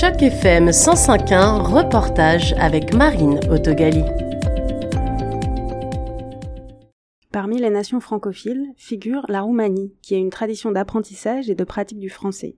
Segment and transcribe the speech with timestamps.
[0.00, 4.02] Choc FM 105.1, reportage avec Marine Autogali.
[7.30, 11.98] Parmi les nations francophiles figure la Roumanie, qui a une tradition d'apprentissage et de pratique
[11.98, 12.56] du français.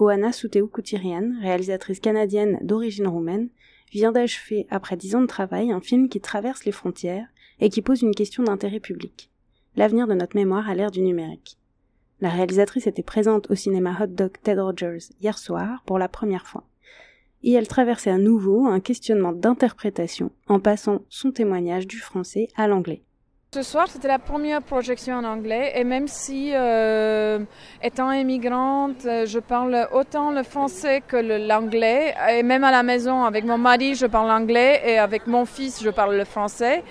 [0.00, 3.48] Oana Souteu Koutirian, réalisatrice canadienne d'origine roumaine,
[3.92, 7.28] vient d'achever, après dix ans de travail, un film qui traverse les frontières
[7.60, 9.30] et qui pose une question d'intérêt public.
[9.76, 11.58] L'avenir de notre mémoire à l'ère du numérique.
[12.20, 16.46] La réalisatrice était présente au cinéma Hot Dog Ted Rogers hier soir pour la première
[16.46, 16.64] fois.
[17.42, 22.68] Et elle traversait à nouveau un questionnement d'interprétation en passant son témoignage du français à
[22.68, 23.02] l'anglais.
[23.54, 27.38] Ce soir, c'était la première projection en anglais et même si, euh,
[27.82, 33.24] étant immigrante, euh, je parle autant le français que l'anglais et même à la maison
[33.24, 36.82] avec mon mari, je parle anglais et avec mon fils, je parle le français.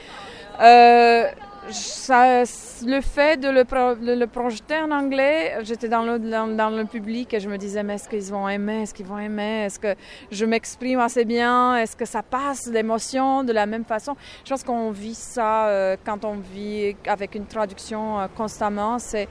[0.62, 1.26] Euh,
[1.72, 2.44] ça,
[2.86, 7.40] le fait de le, le, projeter en anglais, j'étais dans le, dans, le public et
[7.40, 9.96] je me disais, mais est-ce qu'ils vont aimer, est-ce qu'ils vont aimer, est-ce que
[10.32, 14.16] je m'exprime assez bien, est-ce que ça passe l'émotion de la même façon?
[14.44, 19.28] Je pense qu'on vit ça euh, quand on vit avec une traduction euh, constamment, c'est,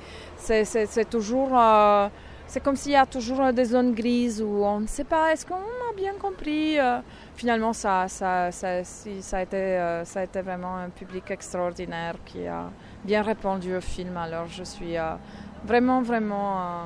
[1.10, 1.50] toujours...
[1.58, 2.08] Euh,
[2.46, 5.44] c'est comme s'il y a toujours des zones grises où on ne sait pas, est-ce
[5.46, 6.78] qu'on a bien compris
[7.34, 12.16] finalement, ça, ça, ça, ça, a été, euh, ça a été vraiment un public extraordinaire
[12.24, 12.70] qui a
[13.04, 14.16] bien répondu au film.
[14.16, 15.14] Alors, je suis euh,
[15.64, 16.84] vraiment, vraiment, euh,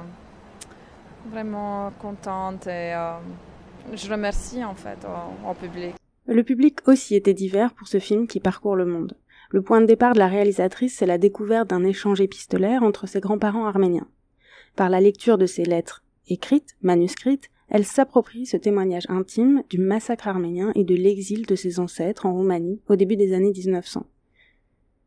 [1.31, 2.95] vraiment contente et
[3.95, 4.99] je remercie en fait
[5.47, 5.95] au, public.
[6.27, 9.17] Le public aussi était divers pour ce film qui parcourt le monde.
[9.51, 13.21] Le point de départ de la réalisatrice, c'est la découverte d'un échange épistolaire entre ses
[13.21, 14.07] grands-parents arméniens.
[14.79, 20.29] Par la lecture de ces lettres écrites, manuscrites, elle s'approprie ce témoignage intime du massacre
[20.29, 24.07] arménien et de l'exil de ses ancêtres en Roumanie au début des années 1900.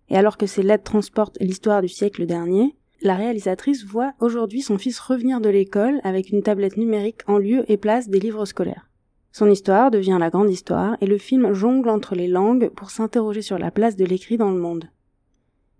[0.09, 4.77] Et alors que ces lettres transportent l'histoire du siècle dernier, la réalisatrice voit aujourd'hui son
[4.77, 8.89] fils revenir de l'école avec une tablette numérique en lieu et place des livres scolaires.
[9.31, 13.41] Son histoire devient la grande histoire et le film jongle entre les langues pour s'interroger
[13.41, 14.89] sur la place de l'écrit dans le monde.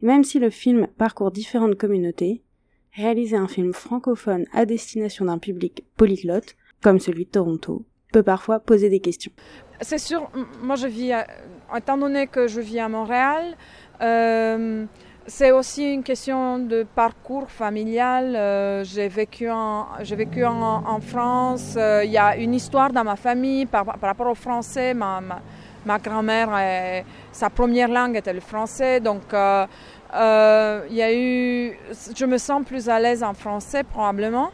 [0.02, 2.42] même si le film parcourt différentes communautés,
[2.96, 8.60] réaliser un film francophone à destination d'un public polyglotte comme celui de Toronto, peut parfois
[8.60, 9.32] poser des questions.
[9.82, 10.30] C'est sûr,
[10.62, 11.14] moi je vis,
[11.76, 13.56] étant donné que je vis à Montréal,
[14.02, 14.86] euh,
[15.28, 18.36] c'est aussi une question de parcours familial.
[18.36, 21.76] Euh, j'ai vécu en, j'ai vécu en, France.
[21.78, 24.94] Euh, il y a une histoire dans ma famille par, rapport au français.
[24.94, 25.22] Ma,
[25.86, 29.00] ma, grand-mère, sa première langue était le français.
[29.00, 29.34] Donc,
[30.14, 31.78] il y a eu,
[32.16, 34.52] je me sens plus à l'aise en français probablement.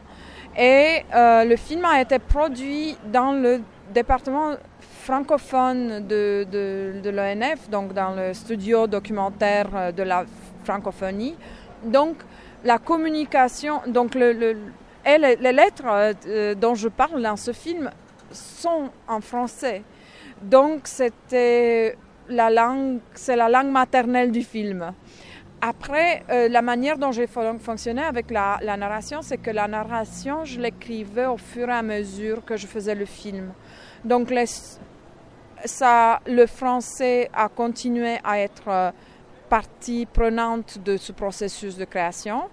[0.57, 3.62] Et euh, le film a été produit dans le
[3.94, 4.56] département
[5.03, 10.25] francophone de, de, l'ONF, donc dans le studio documentaire euh, de la
[10.63, 11.35] francophonie.
[11.84, 12.18] Donc
[12.63, 14.57] la communication, donc le,
[15.06, 17.91] et les, lettres euh, dont je parle dans ce film
[18.31, 19.84] sont en français.
[20.41, 21.95] Donc c'était
[22.29, 24.91] la langue, c'est la langue maternelle du film.
[25.62, 30.59] Après, euh, la manière dont j'ai fonctionné avec la, narration, c'est que la narration, je
[30.59, 33.53] l'écrivais au fur et à mesure que je faisais le film.
[34.06, 34.31] Donc,
[35.66, 38.91] ça, le français a continué à être euh,
[39.50, 42.44] partie prenante de ce processus de création.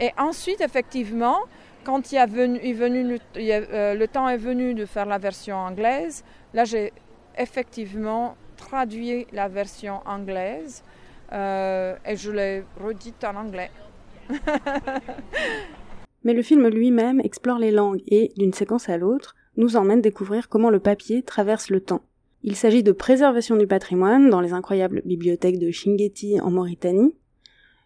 [0.00, 1.38] Et ensuite, effectivement,
[1.84, 6.92] quand il, venu, euh, le temps est venu de faire la version anglaise, là, j'ai
[7.36, 10.82] effectivement traduit la version anglaise
[11.32, 13.70] euh, et je l'ai redite en anglais.
[16.24, 20.48] Mais le film lui-même explore les langues et, d'une séquence à l'autre, nous emmène découvrir
[20.48, 22.02] comment le papier traverse le temps.
[22.42, 27.14] Il s'agit de préservation du patrimoine dans les incroyables bibliothèques de Shingeti en Mauritanie.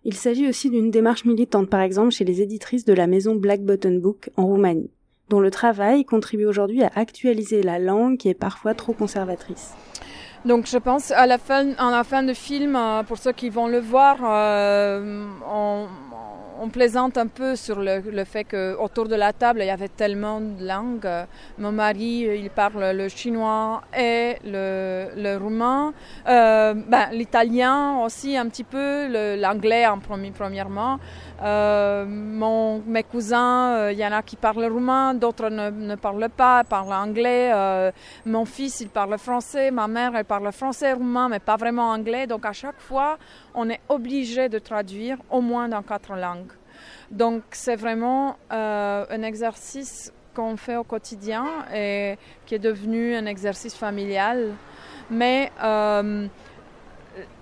[0.05, 3.63] Il s'agit aussi d'une démarche militante, par exemple, chez les éditrices de la maison Black
[3.63, 4.91] Button Book en Roumanie,
[5.31, 9.75] dont le travail contribue aujourd'hui à actualiser la langue qui est parfois trop conservatrice.
[10.45, 13.49] Donc je pense à la fin, à la fin du film, euh, pour ceux qui
[13.49, 15.87] vont le voir, euh, on,
[16.63, 19.89] on, plaisante un peu sur le, le fait qu'autour de la table, il y avait
[19.89, 21.09] tellement de langues.
[21.59, 25.93] Mon mari, il parle le chinois et le, roumain,
[26.29, 30.99] euh, ben, l'italien aussi un petit peu, l'anglais en premier, premièrement.
[31.43, 36.63] Euh, mes cousins, il euh, y en a qui parlent roumain, d'autres ne, parlent pas,
[36.63, 37.51] parlent anglais.
[37.53, 37.91] Euh,
[38.27, 42.29] mon fils, il parle français, ma mère, elle parle français, roumain, mais pas vraiment anglais.
[42.29, 43.19] Donc à chaque fois,
[43.55, 46.52] on est obligé de traduire au moins dans quatre langues.
[47.11, 51.45] Donc c'est vraiment un exercice qu'on fait au quotidien
[51.75, 52.17] et
[52.47, 54.55] qui est devenu un exercice familial.
[55.11, 55.51] Mais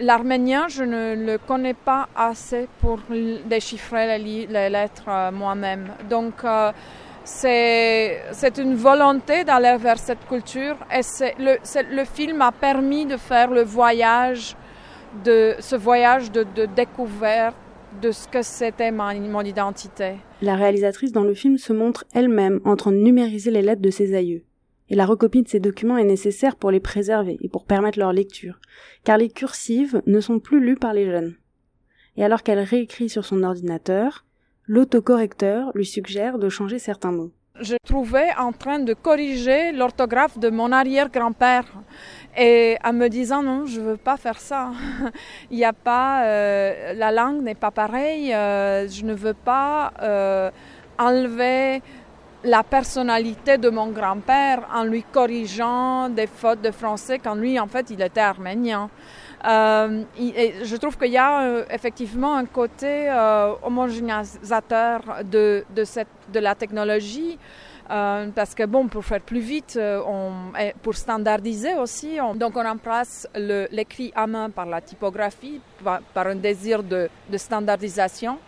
[0.01, 2.99] L'arménien, je ne le connais pas assez pour
[3.45, 5.89] déchiffrer les, lettres euh, moi-même.
[6.09, 6.73] Donc, euh,
[7.23, 11.03] c'est une volonté d'aller vers cette culture et
[11.39, 11.59] le,
[11.95, 14.56] le film a permis de faire le voyage,
[15.25, 17.55] de, ce voyage de, de découverte
[18.03, 20.15] de ce que c'était mon identité.
[20.43, 23.91] La réalisatrice dans le film se montre elle-même en train de numériser les lettres de
[23.91, 24.45] ses aïeux.
[24.89, 28.13] Et la recopie de ces documents est nécessaire pour les préserver et pour permettre leur
[28.13, 28.59] lecture,
[29.05, 31.37] car les cursives ne sont plus lues par les jeunes.
[32.17, 34.25] Et alors qu'elle réécrit sur son ordinateur,
[34.67, 37.33] l'autocorrecteur lui suggère de changer certains mots.
[37.61, 41.67] Je trouvais en train de corriger l'orthographe de mon arrière-grand-père
[42.35, 44.71] et en me disant non, je veux pas faire ça.
[45.51, 48.33] Il a pas, euh, la langue n'est pas pareille.
[48.33, 50.51] Euh, je ne veux pas euh,
[50.99, 51.83] enlever
[52.45, 57.67] la personnalité de mon grand-père en lui corrigeant des fautes de français quand lui, en
[57.67, 58.89] fait, il était arménien.
[59.45, 66.09] Euh, je trouve qu'il y a euh, effectivement un côté euh, homogénéisateur de, de, cette,
[66.33, 67.39] de la technologie.
[67.89, 69.77] Parce que bon, pour faire plus vite,
[70.07, 76.29] on, pour standardiser aussi, on, donc on remplace l'écrit à main par la typographie, par,
[76.29, 78.39] un désir de, standardisation.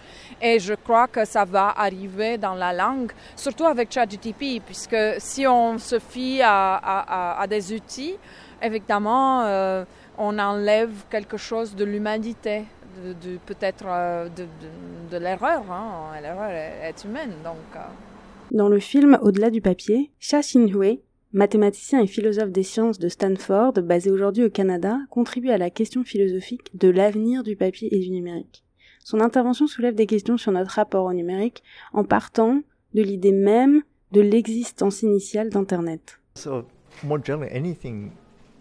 [0.41, 5.45] Et je crois que ça va arriver dans la langue, surtout avec ChatGTP, puisque si
[5.45, 8.15] on se fie à, des outils,
[8.63, 9.85] évidemment,
[10.19, 12.65] on enlève quelque chose de l'humanité,
[13.05, 14.47] de, peut-être euh, de,
[15.11, 15.71] de, l'erreur.
[15.71, 16.21] Hein.
[16.21, 17.57] L'erreur est, humaine, donc.
[17.77, 17.81] Euh.
[18.51, 21.01] Dans le film Au-delà du papier, Xia Xinhui,
[21.33, 26.05] mathématicien et philosophe des sciences de Stanford, basé aujourd'hui au Canada, contribue à la question
[26.05, 28.65] philosophique de l'avenir du papier et du numérique.
[29.05, 31.63] Son intervention soulève des questions sur notre rapport au numérique
[31.93, 32.61] en partant
[32.95, 33.83] de l'idée même
[34.13, 36.21] de l'existence initiale d'Internet.
[36.35, 36.65] So,
[37.03, 38.13] more generally, anything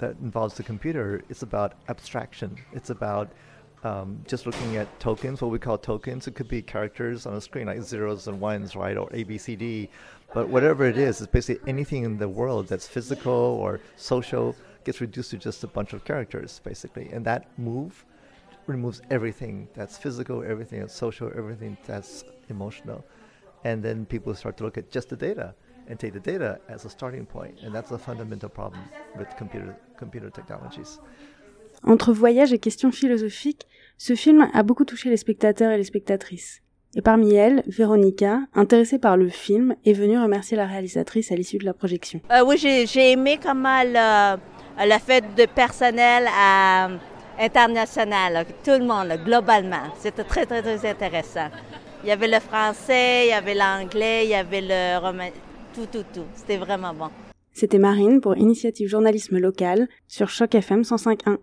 [0.02, 2.58] that involves the computer is about abstraction.
[2.74, 3.32] It's about
[3.84, 6.28] um, just looking at tokens, what we call tokens.
[6.28, 9.38] It could be characters on a screen like zeros and ones, right, or A, B,
[9.38, 9.90] C, D.
[10.34, 15.02] But whatever it is, it's basically anything in the world that's physical or social gets
[15.02, 17.10] reduced to just a bunch of characters, basically.
[17.12, 18.06] And that move
[18.68, 23.06] removes everything that's physical, everything that's social, everything that's emotional.
[23.64, 25.54] And then people start to look at just the data
[25.92, 27.56] and take the data as a starting point.
[27.64, 28.82] And that's a fundamental problem
[29.18, 31.00] with computer, computer technologies.
[31.84, 33.68] Entre voyage et questions philosophiques,
[33.98, 36.62] ce film a beaucoup touché les spectateurs et les spectatrices.
[36.96, 41.58] Et parmi elles, Véronica, intéressée par le film, est venue remercier la réalisatrice à l'issue
[41.58, 42.22] de la projection.
[42.32, 44.38] Euh, oui, j'ai aimé comment le,
[44.78, 46.90] le fait de personnel à,
[47.40, 49.84] international, tout le monde, globalement.
[50.00, 51.50] C'était très, très, très intéressant.
[52.04, 55.30] Il y avait le français, il y avait l'anglais, il y avait le roman,
[55.74, 56.26] tout, tout, tout.
[56.36, 57.10] C'était vraiment bon.
[57.54, 61.38] C'était Marine pour Initiative Journalisme Local sur Choc FM 105.1.